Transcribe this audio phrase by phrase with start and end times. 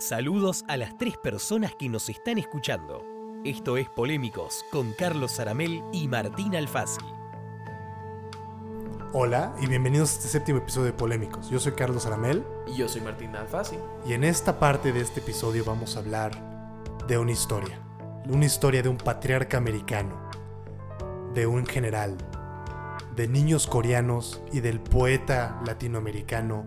[0.00, 3.04] Saludos a las tres personas que nos están escuchando.
[3.44, 7.04] Esto es Polémicos con Carlos Aramel y Martín Alfasi.
[9.12, 11.50] Hola y bienvenidos a este séptimo episodio de Polémicos.
[11.50, 13.76] Yo soy Carlos Aramel Y yo soy Martín Alfasi.
[14.06, 16.32] y en esta parte de este episodio vamos a hablar
[17.06, 17.78] de una historia.
[18.26, 20.30] Una historia de un patriarca americano,
[21.34, 22.16] de un general,
[23.16, 26.64] de niños coreanos y del poeta latinoamericano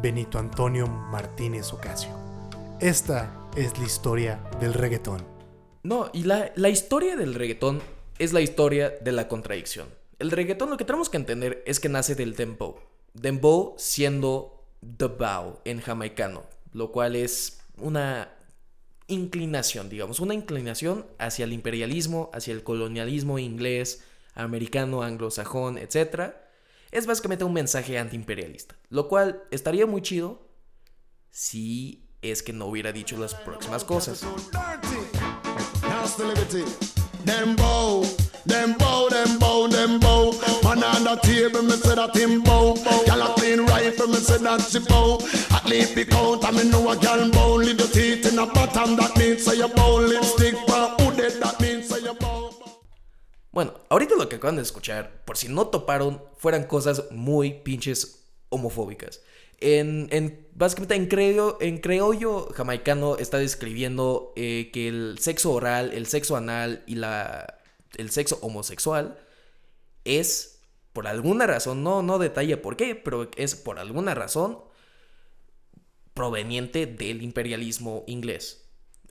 [0.00, 2.25] Benito Antonio Martínez Ocasio.
[2.80, 5.26] Esta es la historia del reggaetón.
[5.82, 7.80] No, y la, la historia del reggaetón
[8.18, 9.88] es la historia de la contradicción.
[10.18, 12.76] El reggaetón lo que tenemos que entender es que nace del dembow.
[13.14, 14.62] Dembow siendo
[14.98, 18.30] the bow en jamaicano, lo cual es una
[19.06, 26.34] inclinación, digamos, una inclinación hacia el imperialismo, hacia el colonialismo inglés, americano, anglosajón, etc.
[26.90, 30.46] Es básicamente un mensaje antiimperialista, lo cual estaría muy chido
[31.30, 34.24] si es que no hubiera dicho las próximas cosas.
[53.50, 58.26] Bueno, ahorita lo que acaban de escuchar, por si no toparon, fueran cosas muy pinches
[58.50, 59.22] homofóbicas.
[59.60, 65.92] En, en- básicamente en, creo, en creollo jamaicano está describiendo eh, que el sexo oral,
[65.94, 67.58] el sexo anal y la,
[67.96, 69.18] el sexo homosexual
[70.04, 70.60] es,
[70.92, 74.58] por alguna razón, no, no detalla por qué, pero es por alguna razón
[76.14, 78.64] proveniente del imperialismo inglés.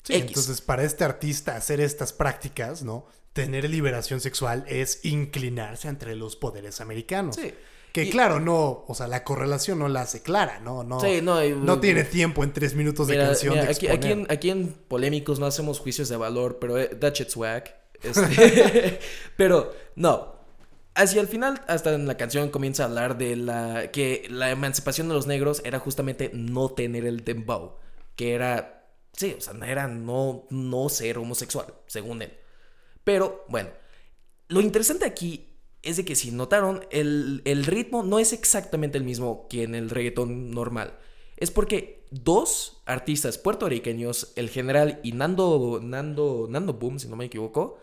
[0.03, 0.27] Sí, X.
[0.27, 3.07] entonces para este artista hacer estas prácticas, ¿no?
[3.33, 7.35] Tener liberación sexual es inclinarse entre los poderes americanos.
[7.35, 7.53] Sí.
[7.95, 10.83] Que Y- claro, no, o sea, la correlación no la hace clara, ¿no?
[10.83, 13.87] No, Sí, no, y- no tiene tiempo en tres minutos de canción mira, de aquí,
[13.87, 14.17] aquí, exponer.
[14.17, 17.73] en, aquí en Polémicos no hacemos juicios de valor, pero eh, that shit's whack.
[18.03, 18.99] Este,
[19.37, 20.35] pero no.
[20.93, 25.07] Hacia el final, hasta en la canción comienza a hablar de la que la emancipación
[25.07, 27.77] de los negros era justamente no tener el dembow,
[28.17, 32.33] que era, sí, o sea, era no, no ser homosexual, según él.
[33.05, 33.69] Pero bueno,
[34.49, 35.54] lo interesante aquí
[35.85, 39.75] es de que si notaron, el, el ritmo no es exactamente el mismo que en
[39.75, 40.97] el reggaetón normal.
[41.37, 47.25] Es porque dos artistas puertorriqueños, el general y Nando, Nando, Nando Boom, si no me
[47.25, 47.77] equivoco,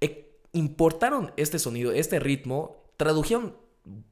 [0.00, 3.56] e- importaron este sonido, este ritmo, tradujeron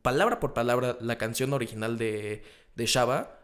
[0.03, 2.43] palabra por palabra la canción original de,
[2.75, 3.39] de Shaba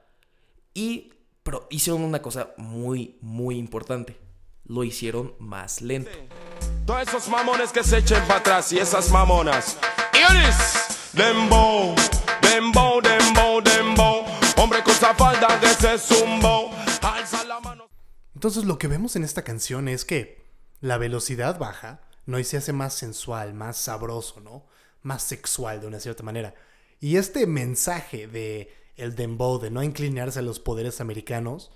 [0.74, 1.12] y
[1.42, 4.16] pero hicieron una cosa muy, muy importante.
[4.64, 6.10] Lo hicieron más lento.
[6.86, 9.78] Todos esos mamones que se echen para atrás y esas mamonas.
[10.14, 11.94] Iris, dembow,
[12.42, 14.24] dembow, dembow, dembow.
[14.56, 16.72] Hombre con esa falda de ese zumbo.
[17.00, 17.88] Alza la mano.
[18.34, 20.44] Entonces lo que vemos en esta canción es que
[20.80, 22.40] la velocidad baja, ¿no?
[22.40, 24.66] Y se hace más sensual, más sabroso, ¿no?
[25.02, 26.52] Más sexual de una cierta manera.
[26.98, 31.70] Y este mensaje de el dembow, de no inclinarse a los poderes americanos,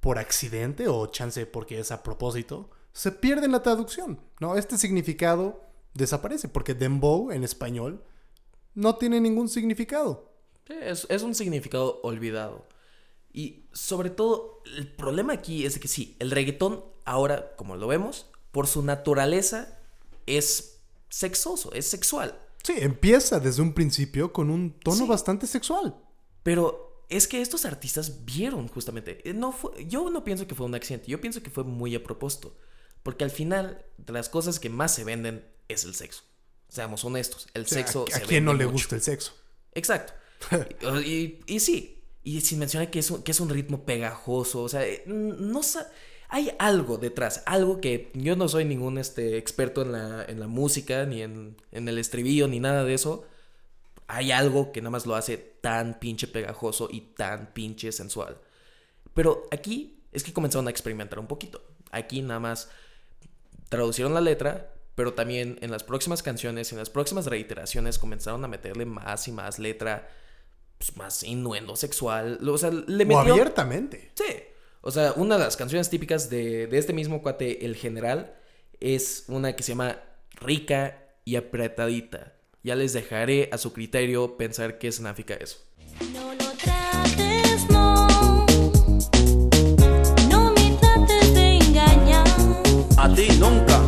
[0.00, 4.56] por accidente o chance porque es a propósito, se pierde en la traducción, ¿no?
[4.56, 5.62] Este significado
[5.92, 8.02] desaparece porque dembow en español
[8.74, 10.32] no tiene ningún significado.
[10.66, 12.66] Sí, Es, es un significado olvidado.
[13.32, 18.30] Y sobre todo, el problema aquí es que sí, el reggaetón ahora, como lo vemos,
[18.50, 19.78] por su naturaleza
[20.24, 20.80] es
[21.10, 22.38] sexoso, es sexual.
[22.62, 25.06] Sí, empieza desde un principio con un tono Sí.
[25.06, 25.94] bastante sexual.
[26.42, 29.20] Pero es que estos artistas vieron justamente.
[29.28, 31.94] eh, No fue, yo no pienso que fue un accidente, yo pienso que fue muy
[31.94, 32.56] a propósito.
[33.06, 36.24] Porque al final, de las cosas que más se venden es el sexo.
[36.68, 38.04] Seamos honestos, el O sea, sexo...
[38.08, 38.72] ¿A, se a quién no le mucho.
[38.72, 39.32] gusta el sexo?
[39.74, 40.12] Exacto.
[41.04, 44.62] y, y- y sí, y sin mencionar que es, un, que es un ritmo pegajoso,
[44.64, 45.60] o sea, eh, no
[46.28, 50.48] hay algo detrás, algo que yo no soy ningún este, experto en la, en la
[50.48, 53.24] música, ni en, en el estribillo, ni nada de eso.
[54.08, 58.36] Hay algo que nada más lo hace tan pinche pegajoso y tan pinche sensual.
[59.14, 61.62] Pero aquí es que comenzaron a experimentar un poquito.
[61.92, 62.68] Aquí nada más
[63.68, 68.48] traducieron la letra, pero también en las próximas canciones, en las próximas reiteraciones, comenzaron a
[68.48, 70.08] meterle más y más letra,
[70.78, 72.38] pues, más innuendo sexual.
[72.48, 73.18] O sea, le O metió.
[73.32, 74.10] abiertamente.
[74.14, 74.24] Sí.
[74.80, 78.36] O sea, una de las canciones típicas de, de este mismo cuate, El General,
[78.80, 79.98] es una que se llama
[80.40, 82.34] Rica y Apretadita.
[82.62, 85.58] Ya les dejaré a su criterio pensar qué significa eso.
[86.12, 86.45] No lo
[93.06, 93.80] A ti nunca.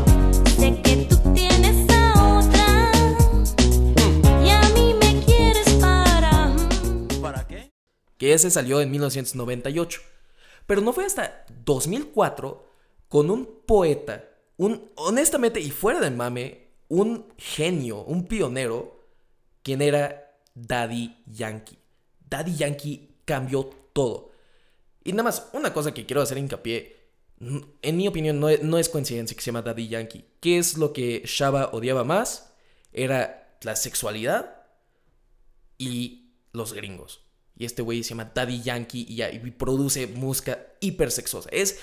[0.56, 2.92] Sé que tú tienes a otra.
[4.44, 6.54] Y a mí me quieres para.
[7.20, 7.72] ¿Para qué?
[8.16, 10.00] que ese salió en 1998.
[10.66, 12.64] Pero no fue hasta 2004
[13.08, 14.24] con un poeta,
[14.56, 19.00] un honestamente y fuera de mame, un genio, un pionero,
[19.64, 21.80] quien era Daddy Yankee.
[22.30, 24.30] Daddy Yankee cambió todo.
[25.02, 26.97] Y nada más, una cosa que quiero hacer hincapié,
[27.40, 30.24] en mi opinión no es, no es coincidencia que se llama Daddy Yankee.
[30.40, 32.52] ¿Qué es lo que Shaba odiaba más?
[32.92, 34.62] Era la sexualidad
[35.76, 37.20] y los gringos.
[37.56, 41.48] Y este güey se llama Daddy Yankee y, produce música hipersexosa.
[41.52, 41.78] Es,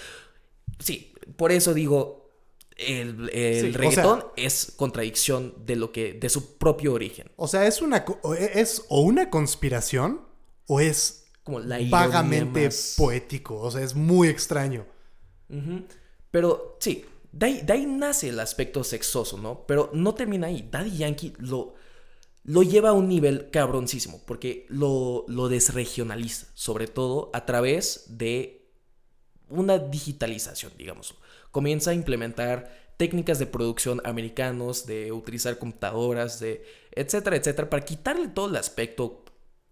[0.79, 2.29] sí, por eso digo,
[2.77, 7.29] el, el Sí, o sea- reggaetón es contradicción de lo que, de su propio origen.
[7.35, 10.21] O sea, es una o es o una conspiración
[10.67, 13.59] o es Como la ironía vagamente más- poético.
[13.59, 14.85] O sea, es muy extraño.
[16.31, 19.65] Pero sí, de ahí, nace el aspecto sexoso, ¿no?
[19.67, 20.67] Pero no termina ahí.
[20.71, 21.75] Daddy Yankee lo,
[22.43, 28.69] lo lleva a un nivel cabroncísimo, porque lo, lo desregionaliza, sobre todo a través de
[29.49, 31.15] una digitalización, digamos.
[31.51, 38.29] Comienza a implementar técnicas de producción americanos, de utilizar computadoras, de etcétera, etcétera, para quitarle
[38.29, 39.25] todo el aspecto,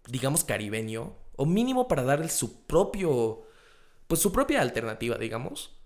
[0.06, 3.46] digamos, caribeño, o mínimo para darle su propio,
[4.14, 5.76] pues su propia alternativa, digamos.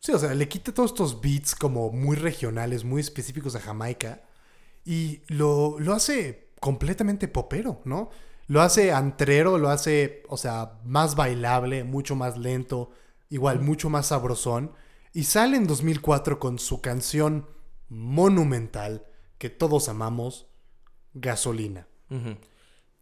[0.00, 4.22] Sí, o sea, le quita todos estos beats como muy regionales, muy específicos a Jamaica.
[4.84, 8.10] Y lo, lo hace completamente popero, ¿no?
[8.46, 12.90] Lo hace antrero, lo hace, o sea, más bailable, mucho más lento,
[13.30, 14.72] igual mucho más sabrosón.
[15.14, 17.46] Y sale en 2004 con su canción
[17.88, 19.06] monumental
[19.38, 20.46] que todos amamos,
[21.14, 21.86] Gasolina.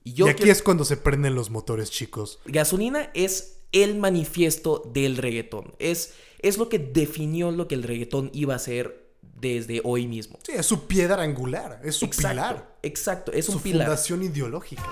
[0.04, 2.38] Y yo y aquí quiero- es cuando se prenden los motores, chicos.
[2.44, 5.74] Gasolina es el manifiesto del reggaetón.
[5.78, 9.02] Es, es lo que definió lo que el reggaetón iba a ser
[9.40, 10.38] desde hoy mismo.
[10.44, 13.86] Sí, es su piedra angular, es su exacto, pilar, exacto, es su un pilar.
[13.88, 14.82] fundación ideológica.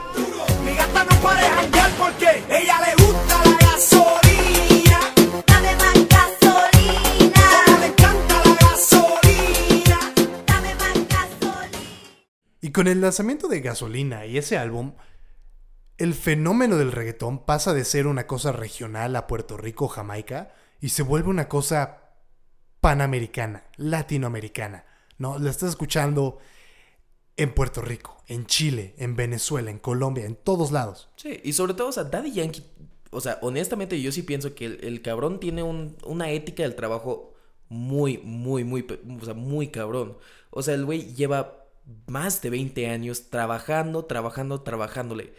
[0.65, 5.01] Mi gata no para de janguear porque ella le gusta la gasolina.
[5.47, 7.43] Dame más gasolina.
[7.65, 10.01] Como le encanta la gasolina.
[10.47, 11.79] Dame más gasolina.
[12.61, 14.93] Y con el lanzamiento de Gasolina y ese álbum,
[16.01, 20.89] el fenómeno del reggaetón pasa de ser una cosa regional a Puerto Rico, Jamaica, y
[20.91, 21.99] se vuelve una cosa
[22.81, 24.85] panamericana, latinoamericana.
[25.19, 25.39] ¿No?
[25.39, 26.39] La estás escuchando
[27.37, 31.11] en Puerto Rico, en Chile, en Venezuela, en Colombia, en todos lados.
[31.17, 32.65] Sí, y sobre todo, o sea, Daddy Yankee,
[33.11, 37.35] o sea, honestamente yo sí pienso que el, cabrón tiene un- una ética del trabajo
[37.69, 38.87] muy, muy, muy,
[39.21, 40.17] o sea, muy cabrón.
[40.51, 41.67] O sea, el güey lleva
[42.07, 45.35] más de 20 años trabajando, trabajando, trabajándole.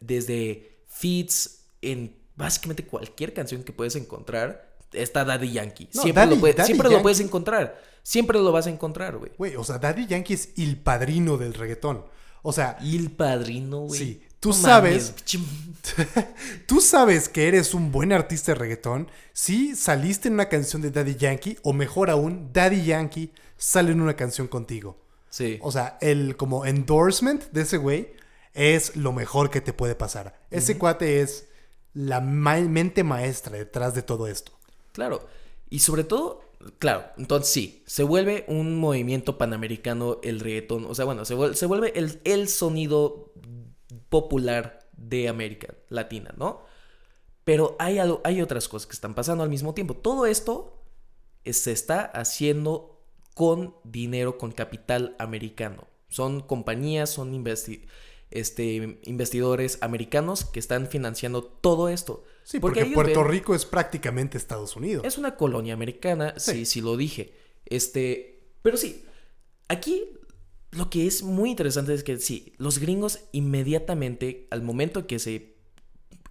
[0.00, 5.88] Desde feats en básicamente cualquier canción que puedes encontrar, está Daddy Yankee.
[5.94, 7.82] No, siempre Daddy- lo, puede- Daddy siempre lo puedes encontrar.
[8.02, 9.32] Siempre lo vas a encontrar, güey.
[9.36, 12.04] Güey, o sea, Daddy Yankee es el padrino del reggaetón.
[12.42, 13.98] O sea, el padrino, güey.
[13.98, 15.12] Sí, tú No sabes-
[16.66, 20.90] Tú sabes que eres un buen artista de reggaetón si saliste en una canción de
[20.90, 24.98] Daddy Yankee o mejor aún, Daddy Yankee sale en una canción contigo.
[25.30, 25.58] Sí.
[25.62, 28.12] O sea, el como endorsement de ese güey
[28.56, 30.40] es lo mejor que te puede pasar.
[30.50, 31.48] Ese cuate es
[31.94, 34.52] la ma- mente maestra detrás de todo esto.
[34.92, 35.26] Claro.
[35.70, 36.42] Y sobre todo,
[36.78, 40.86] claro, entonces sí, se vuelve un movimiento panamericano el reggaetón.
[40.86, 43.32] O sea, bueno, se vuelve, se vuelve el, el sonido
[44.08, 46.62] popular de América Latina, ¿no?
[47.44, 49.94] Pero hay, algo- hay otras cosas que están pasando al mismo tiempo.
[49.94, 50.82] Todo esto
[51.44, 53.00] se está haciendo
[53.34, 55.86] con dinero, con capital americano.
[56.08, 57.86] Son compañías, son investi-
[58.30, 62.24] este, investidores americanos que están financiando todo esto.
[62.44, 65.04] Sí, porque, Puerto ven- Rico es prácticamente Estados Unidos.
[65.04, 66.66] es una colonia americana, sí, Sí.
[66.66, 67.32] sí lo dije.
[67.66, 69.04] Este, pero sí,
[69.68, 70.02] aquí
[70.72, 75.56] lo que es muy interesante es que sí, los gringos inmediatamente, al momento que se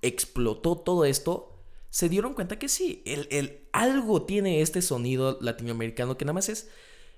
[0.02, 1.52] explotó todo esto,
[1.90, 6.50] se dieron cuenta que sí, el, el- algo tiene este sonido latinoamericano que nada más
[6.50, 6.70] es,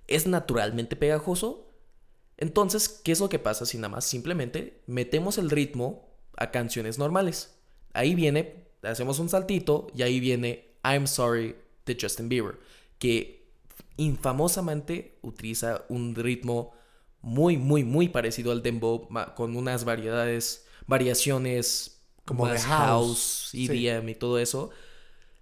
[0.08, 1.67] es naturalmente pegajoso.
[2.38, 6.98] Entonces, ¿qué es lo que pasa si nada más simplemente metemos el ritmo a canciones
[6.98, 7.56] normales?
[7.94, 12.60] Ahí viene, hacemos un saltito y ahí viene I'm Sorry de Justin Bieber,
[13.00, 13.48] que
[13.98, 16.74] infamosamente utiliza un ritmo
[17.22, 23.66] muy, muy, muy parecido al dembow, con unas variedades, variaciones Como de house, sí.
[23.66, 24.70] EDM y todo eso.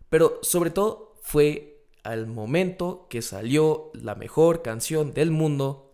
[0.09, 5.85] Pero sobre todo fue al momento que salió la mejor canción del mundo.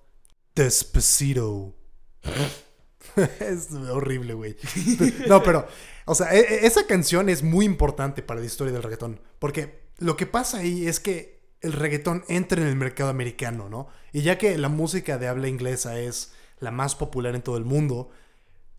[0.55, 1.75] Despacito.
[3.39, 4.55] es horrible, güey.
[5.27, 5.67] No, pero,
[6.05, 9.21] o sea, e- e- esa canción es muy importante para la historia del reggaetón.
[9.39, 13.87] Porque lo que pasa ahí es que el reggaetón entra en el mercado americano, ¿no?
[14.11, 17.65] Y ya que la música de habla inglesa es la más popular en todo el
[17.65, 18.09] mundo,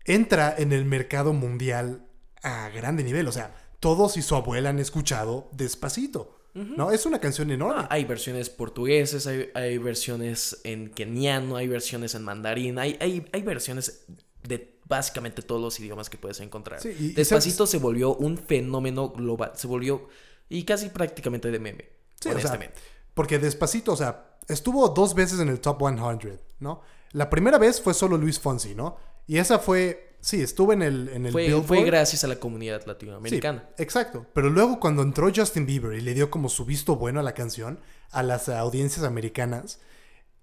[0.05, 2.05] entra en el mercado mundial
[2.41, 3.27] a grande nivel.
[3.27, 6.39] O sea, todos y su abuela han escuchado Despacito.
[6.53, 6.91] ¿No?
[6.91, 7.81] Es una canción enorme.
[7.83, 13.25] Ah, hay versiones portugueses, hay, hay versiones en keniano, hay versiones en mandarín, hay, hay,
[13.31, 14.05] hay versiones
[14.47, 16.79] de básicamente todos los idiomas que puedes encontrar.
[16.81, 20.07] Sí, y- y Despacito se volvió un fenómeno global, se volvió
[20.49, 21.85] y casi prácticamente de meme,
[22.19, 22.75] Sí, o sea, honestamente.
[23.15, 26.81] porque Despacito, o sea, estuvo dos veces en el top 100, ¿no?
[27.13, 28.97] La primera vez fue solo Luis Fonsi, ¿no?
[29.25, 31.65] Y esa fue, sí, estuvo en el, en el fue, Billboard.
[31.65, 33.69] fue gracias a la comunidad Sí, latinoamericana.
[33.77, 34.25] exacto.
[34.33, 37.33] Pero luego cuando entró Justin Bieber y le dio como su visto bueno a la
[37.33, 37.79] canción,
[38.11, 39.79] a las audiencias americanas,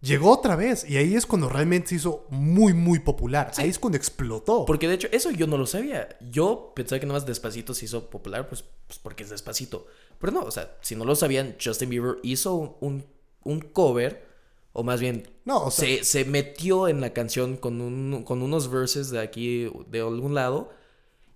[0.00, 0.88] llegó otra vez.
[0.88, 3.52] Y ahí es cuando realmente se hizo muy, muy popular.
[3.56, 4.64] Ahí es cuando explotó.
[4.66, 6.08] Porque de hecho, eso yo no lo sabía.
[6.30, 9.86] Yo pensaba que nada más Despacito se hizo popular, pues, pues porque es Despacito.
[10.18, 13.06] Pero no, o sea, si no lo sabían, Justin Bieber hizo un, un,
[13.44, 14.29] un cover,
[14.72, 18.42] o más bien, No, o sea- se, se metió en la canción con, un, con
[18.42, 20.72] unos verses de aquí, de algún lado.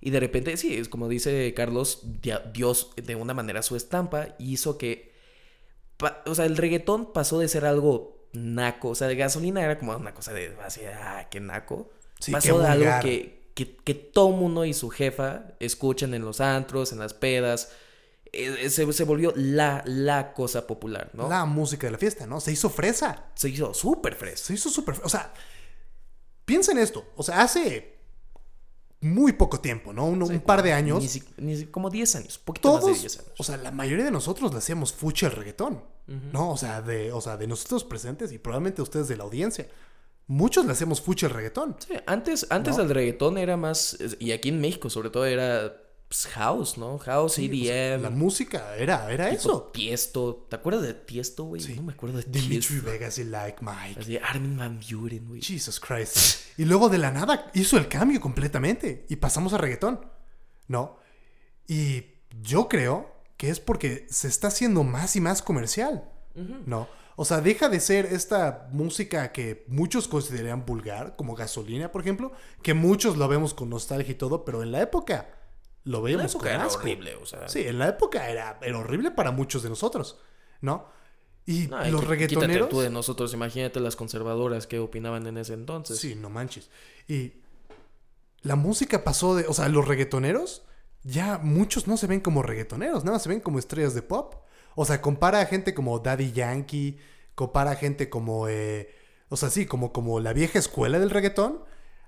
[0.00, 2.02] Y de repente, sí, es como dice Carlos,
[2.52, 5.12] Dios de una manera su estampa hizo que.
[6.26, 8.90] o sea, el reggaetón pasó de ser algo naco.
[8.90, 11.90] O sea, de gasolina era como una cosa de así, ah, qué naco.
[12.20, 16.40] Sí, pasó de algo que, que, que todo mundo y su jefa escuchan en los
[16.40, 17.72] antros, en las pedas.
[18.36, 21.28] Eh, se, se volvió la, la cosa popular, ¿no?
[21.28, 22.40] La música de la fiesta, ¿no?
[22.40, 23.26] Se hizo fresa.
[23.34, 24.46] Se hizo súper fresco.
[24.46, 24.96] Se hizo súper...
[25.04, 25.32] O sea,
[26.44, 27.04] piensa en esto.
[27.16, 27.94] O sea, hace
[29.00, 30.06] muy poco tiempo, ¿no?
[30.06, 31.02] Un, un par de años.
[31.02, 33.32] Ni si- ni como 10 años, poquito más de todos, 10 años.
[33.38, 35.82] o sea, la mayoría de nosotros le hacíamos fuchi al reggaetón,
[36.32, 36.50] ¿no?
[36.50, 39.68] O sea, de, o sea, de nosotros presentes y probablemente ustedes de la audiencia.
[40.26, 41.76] Muchos le hacemos fuchi al reggaetón.
[41.86, 42.84] Sí, antes, antes ¿No?
[42.84, 45.76] del reggaetón era más, y aquí en México sobre todo era
[46.14, 46.96] pues, house, ¿no?
[46.98, 49.70] House, Sí, o sea, EDM, la música era, era tipo eso.
[49.72, 50.46] Tiesto.
[50.48, 51.60] ¿Te acuerdas de Tiesto, güey?
[51.60, 51.74] Sí.
[51.74, 52.88] No me acuerdo de Dimitri Tiesto.
[52.88, 54.00] Vegas y Like Mike.
[54.00, 55.42] Así, Armin Van Buren, güey.
[55.42, 56.42] Jesus Christ.
[56.56, 60.06] Y luego de la nada hizo el cambio completamente y pasamos a reggaetón,
[60.68, 60.98] ¿no?
[61.66, 62.04] Y
[62.42, 66.12] yo creo que es porque se está haciendo más y más comercial,
[66.64, 66.86] ¿no?
[67.16, 72.30] O sea, deja de ser esta música que muchos consideran vulgar, como gasolina, por ejemplo,
[72.62, 75.28] que muchos lo vemos con nostalgia y todo, pero en la época
[75.84, 76.80] lo La veíamos época con era asco.
[76.80, 77.48] horrible, o sea.
[77.48, 80.18] Sí, en la época era, era horrible para muchos de nosotros,
[80.60, 80.86] ¿no?
[81.46, 82.70] Y No, los reggaetoneros...
[82.70, 85.98] Tú de nosotros, imagínate las conservadoras que opinaban en ese entonces.
[85.98, 86.70] Sí, no manches.
[87.06, 87.34] Y
[88.42, 90.62] la música pasó de, o sea, los reggaetoneros,
[91.02, 94.36] ya muchos no se ven como reggaetoneros, nada más se ven como estrellas de pop.
[94.74, 96.98] O sea, compara a gente como Daddy Yankee,
[97.34, 98.94] compara a gente como, eh,
[99.28, 101.62] o sea, sí, como, como la vieja escuela del reggaetón,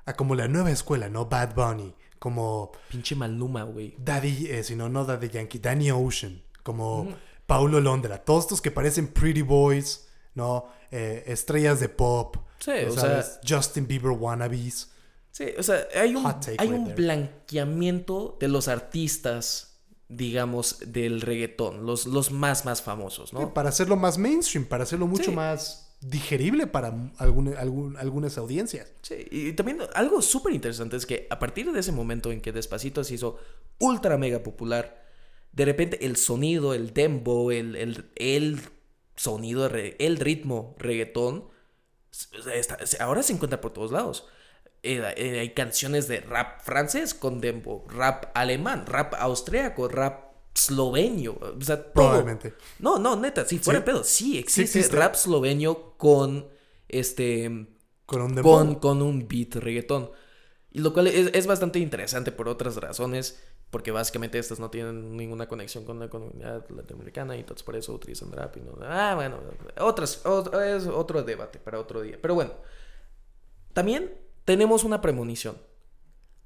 [0.07, 1.27] a como la nueva escuela, ¿no?
[1.27, 3.95] Bad Bunny, como Pinche Maluma, güey.
[3.99, 7.09] Daddy, eh, si no, no Daddy Yankee, Danny Ocean, como
[7.47, 10.67] Paulo Londra, todos estos que parecen Pretty Boys, ¿no?
[10.91, 14.91] Eh, estrellas de pop, Sí, o sabes, Justin Bieber wannabes.
[15.31, 16.25] Sí, o sea, hay un,
[16.59, 23.53] hay un blanqueamiento de los artistas, digamos, del reggaetón, los, los más, más famosos, ¿no?
[23.53, 25.31] Para hacerlo más mainstream, para hacerlo mucho Sí.
[25.33, 26.89] más digerible para
[27.19, 28.93] algún- algunas audiencias.
[29.03, 32.53] Sí, y también algo súper interesante es que a partir de ese momento en que
[32.53, 33.39] Despacito se hizo
[33.79, 35.05] ultra mega popular,
[35.53, 38.61] de repente el sonido, el dembow, el, el, el
[39.17, 41.49] sonido, el ritmo reggaetón,
[43.01, 44.27] ahora se encuentra por todos lados.
[44.83, 50.26] Eh, eh, hay canciones de rap francés con dembow, rap alemán, rap austriaco, rap
[50.57, 51.93] eslovenio, o sea, todo.
[51.93, 52.55] Probablemente.
[52.81, 53.87] No, no, neta, si fuera Sí.
[53.87, 54.97] pedo, sí existe, existe.
[54.97, 56.49] rap eslovenio con
[56.89, 57.69] este
[58.07, 60.11] Con un con, con un beat reggaetón.
[60.71, 65.17] Y lo cual es, es bastante interesante por otras razones, porque básicamente estas no tienen
[65.17, 68.77] ninguna conexión con la comunidad latinoamericana y entonces por eso utilizan rap y no...
[68.83, 69.39] Ah, bueno,
[69.81, 72.19] otras, ot- es otro debate para otro día.
[72.21, 72.53] Pero bueno,
[73.73, 75.57] también tenemos una premonición.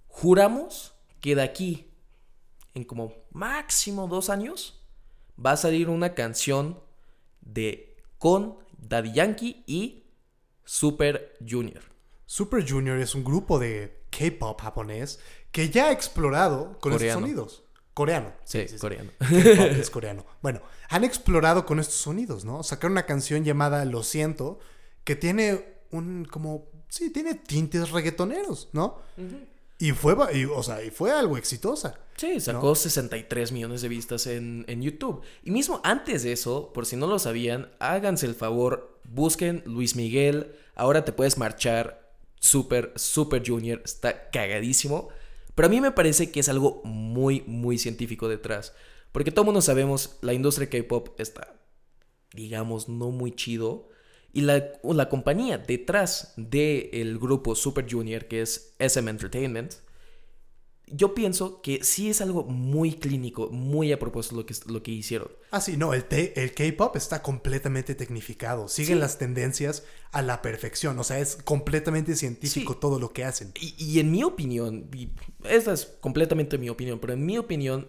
[0.07, 1.89] Juramos que de aquí,
[2.75, 4.83] en como máximo dos años,
[5.45, 6.81] va a salir una canción
[7.41, 10.05] de con Daddy Yankee y
[10.65, 11.83] Super Junior.
[12.27, 17.21] Super Junior es un grupo de K-pop japonés que ya ha explorado con estos Coreano.
[17.21, 17.65] sonidos.
[17.93, 18.33] Coreano.
[18.45, 19.11] Sí, coreano.
[19.19, 20.25] K-pop es coreano.
[20.41, 22.62] Bueno, han explorado con estos sonidos, ¿no?
[22.62, 24.61] Sacaron una canción llamada Lo siento,
[25.05, 28.99] que tiene un como sí, tiene tintes reggaetoneros, ¿no?
[29.81, 31.99] Y fue, y, o sea, y fue algo exitosa.
[32.17, 35.23] Sí, sacó 63 millones de vistas en, en YouTube.
[35.43, 39.97] Y mismo antes de eso, por si no lo sabían, háganse el favor, busquen Luis
[39.97, 45.09] Miguel, ahora te puedes marchar, Super, Super Junior, está cagadísimo.
[45.55, 48.75] Pero a mí me parece que es algo muy, muy científico detrás.
[49.13, 51.55] Porque todo mundo sabemos, la industria K-Pop está,
[52.35, 53.89] digamos, no muy chido.
[54.33, 59.75] Y la, la compañía detrás del grupo Super Junior, que es SM Entertainment,
[60.93, 64.91] yo pienso que sí es algo muy clínico, muy a propósito lo que, lo que
[64.91, 65.29] hicieron.
[65.53, 68.67] Ah, sí, no, el, el K-pop está completamente tecnificado.
[68.67, 69.01] Siguen Sí.
[69.01, 70.99] las tendencias a la perfección.
[70.99, 72.79] O sea, es completamente científico Sí.
[72.81, 73.53] todo lo que hacen.
[73.61, 75.11] Y, y en mi opinión, y
[75.45, 77.89] esta es completamente mi opinión, pero en mi opinión,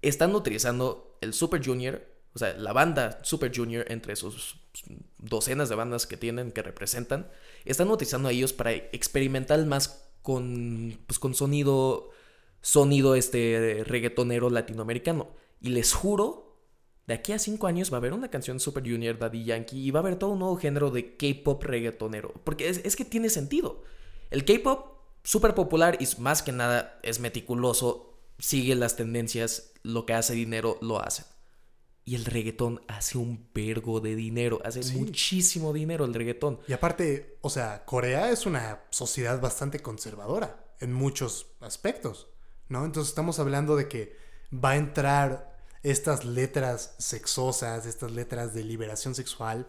[0.00, 2.02] están utilizando el Super Junior,
[2.34, 4.56] o sea, la banda Super Junior, entre sus
[5.18, 7.30] docenas de bandas que tienen, que representan,
[7.64, 12.10] están utilizando a ellos para experimentar más con, pues, con sonido,
[12.60, 15.30] sonido este reggaetonero latinoamericano.
[15.60, 16.58] Y les juro,
[17.06, 19.90] de aquí a cinco años va a haber una canción Super Junior, Daddy Yankee, y
[19.90, 22.32] va a haber todo un nuevo género de K-pop reggaetonero.
[22.44, 23.82] Porque es, es que tiene sentido.
[24.30, 30.14] El K-pop, súper popular y más que nada es meticuloso, sigue las tendencias, lo que
[30.14, 31.24] hace dinero lo hace.
[32.04, 34.96] Y el reggaetón hace un vergo de dinero, hace Sí.
[34.96, 36.58] muchísimo dinero el reggaetón.
[36.66, 42.28] Y aparte, o sea, Corea es una sociedad bastante conservadora en muchos aspectos,
[42.68, 42.84] ¿no?
[42.84, 44.16] Entonces estamos hablando de que
[44.52, 49.68] va a entrar estas letras sexosas, estas letras de liberación sexual,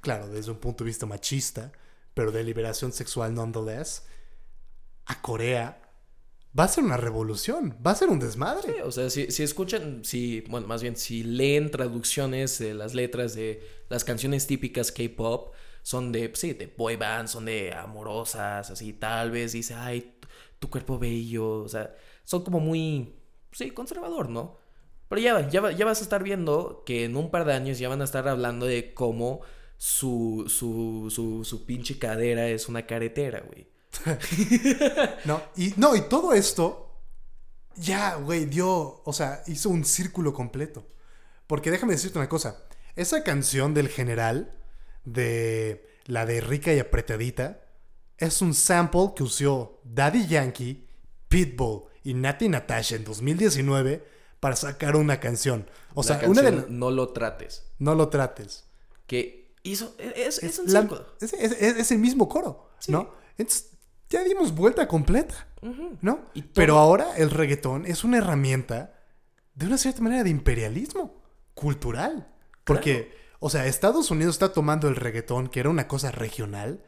[0.00, 1.70] claro, desde un punto de vista machista,
[2.14, 4.02] pero de liberación sexual nonetheless,
[5.06, 5.82] a Corea.
[6.56, 8.72] Va a ser una revolución, va a ser un desmadre.
[8.72, 12.94] Sí, o sea, si, si escuchan, si, bueno, más bien, si leen traducciones de las
[12.94, 18.70] letras de las canciones típicas K-pop, son de, sí, de boy band, son de amorosas,
[18.70, 20.18] así, tal vez dice, ay,
[20.58, 23.14] tu, cuerpo bello, o sea, son como muy,
[23.52, 24.58] sí, conservador, ¿no?
[25.08, 27.88] Pero ya, ya, ya vas a estar viendo que en un par de años ya
[27.88, 29.40] van a estar hablando de cómo
[29.78, 33.68] su, su, su, su pinche cadera es una caretera, güey.
[35.24, 36.84] No, y, no, y todo esto
[37.76, 40.86] ya, güey, dio, o sea, hizo un círculo completo.
[41.46, 42.62] Porque déjame decirte una cosa,
[42.96, 44.54] esa canción del general,
[45.04, 47.60] de la de rica y apretadita,
[48.18, 50.86] es un sample que usó Daddy Yankee,
[51.28, 54.04] Pitbull y Nati Natasha en 2019
[54.40, 55.68] para sacar una canción.
[55.94, 57.64] O sea, una de No lo trates.
[57.78, 58.64] No lo trates.
[59.06, 60.88] Que hizo, es, es un La-
[61.20, 63.14] es, es- el mismo coro, ¿no?
[63.36, 63.70] Entonces,
[64.10, 65.46] ya dimos vuelta completa,
[66.00, 66.20] ¿no?
[66.34, 68.94] Y Pero ahora el reggaetón es una herramienta
[69.54, 71.22] de una cierta manera de imperialismo
[71.54, 72.28] cultural.
[72.64, 76.82] Porque, o sea, Estados Unidos está tomando el reggaetón, que era una cosa regional,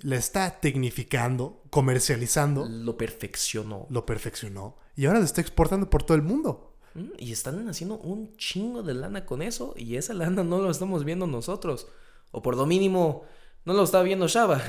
[0.00, 3.86] la está tecnificando, comercializando, Lo perfeccionó.
[3.90, 6.70] lo perfeccionó y ahora lo está exportando por todo el mundo.
[7.18, 9.74] Y están haciendo un chingo de lana con eso.
[9.76, 11.88] Y esa lana no lo estamos viendo nosotros.
[12.30, 13.24] O por lo mínimo,
[13.64, 14.62] no lo está viendo Shaba.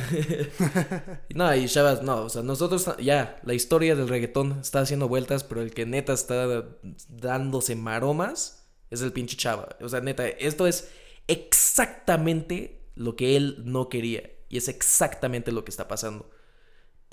[1.36, 2.24] no, y Shaba, no.
[2.24, 5.44] O sea, nosotros ya, la historia del reggaetón está haciendo vueltas.
[5.44, 6.66] Pero el que neta está
[7.10, 9.76] dándose maromas es el pinche Chava.
[9.82, 10.90] O sea, neta, esto es
[11.28, 14.32] exactamente lo que él no quería.
[14.48, 16.30] Y es exactamente lo que está pasando.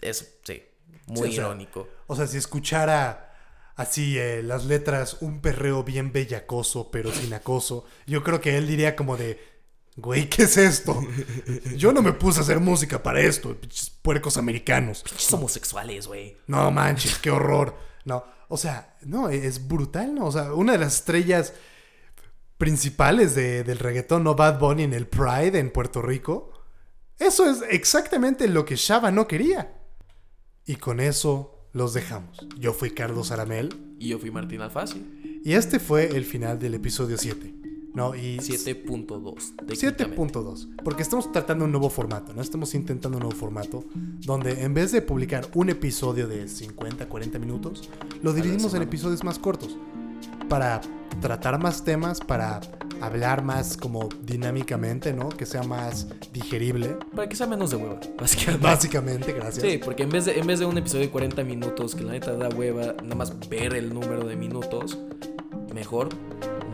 [0.01, 0.63] Es, sí,
[1.09, 1.89] muy Sí, o sea, irónico.
[2.07, 3.35] O sea, si escuchara
[3.75, 8.69] así eh, las letras, un perreo bien bellacoso, pero sin acoso, yo creo que él
[8.69, 9.52] diría como de,
[9.97, 11.01] güey, ¿qué es esto?
[11.77, 15.03] Yo no me puse a hacer música para esto, pinches puercos americanos.
[15.03, 16.37] Pinches homosexuales, güey.
[16.47, 17.77] No manches, qué horror.
[18.05, 20.27] No, o sea, no, es brutal, ¿no?
[20.27, 21.53] O sea, una de las estrellas
[22.59, 24.35] principales de- del reggaetón, ¿no?
[24.35, 26.53] Bad Bunny en el Pride en Puerto Rico.
[27.19, 29.75] Eso es exactamente lo que Shaba no quería.
[30.65, 32.39] Y con eso los dejamos.
[32.59, 35.41] Yo fui Carlos Aramel Y yo fui Martín Alfasi.
[35.45, 37.53] y este fue el final del episodio 7.
[37.95, 38.15] ¿No?
[38.15, 39.57] Y 7.2.
[39.67, 40.05] técnicamente.
[40.05, 40.69] 7.2.
[40.83, 42.41] Porque estamos tratando un nuevo formato, ¿no?
[42.41, 43.85] Estamos intentando un nuevo formato
[44.21, 47.91] donde en vez de publicar un episodio de 50, 40 minutos,
[48.23, 49.77] lo dividimos en episodios más cortos.
[50.49, 50.81] Para
[51.21, 52.61] tratar más temas, para
[53.03, 55.29] hablar más como dinámicamente, ¿no?
[55.29, 56.97] Que sea más digerible.
[57.15, 58.67] Para que sea menos de hueva, básicamente.
[58.67, 59.67] Básicamente, gracias.
[59.67, 62.13] Sí, porque en vez, de, en vez de un episodio de 40 minutos, que la
[62.13, 64.99] neta da hueva, nada más ver el número de minutos,
[65.75, 66.11] mejor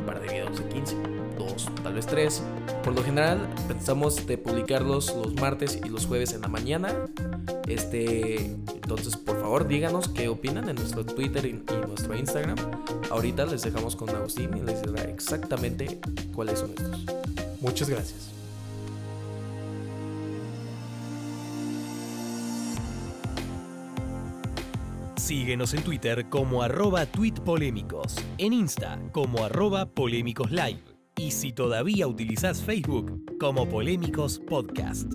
[0.09, 0.97] par de videos de 15,
[1.37, 2.43] dos, tal vez tres.
[2.83, 6.95] Por lo general, pensamos de publicarlos los martes y los jueves en la mañana.
[7.67, 12.57] Este, entonces, por favor, díganos qué opinan en nuestro Twitter y, nuestro Instagram.
[13.11, 16.01] Ahorita les dejamos con Agustín y les dirá exactamente
[16.35, 17.05] cuáles son estos.
[17.61, 18.38] Muchas gracias.
[25.29, 30.83] Síguenos en Twitter como arroba tweetpolémicos, en Insta como arroba polémicos live
[31.19, 35.13] y si todavía utilizás Facebook como Polémicos Podcast.